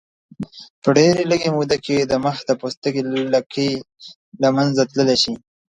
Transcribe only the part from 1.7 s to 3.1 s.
کې د مخ د پوستکي